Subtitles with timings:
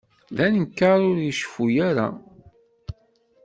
[0.35, 2.07] D anekkar ur iceffu ara.